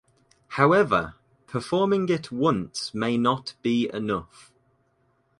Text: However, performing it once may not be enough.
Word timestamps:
However, 0.57 1.13
performing 1.45 2.09
it 2.09 2.31
once 2.31 2.91
may 2.95 3.17
not 3.19 3.53
be 3.61 3.87
enough. 3.93 4.51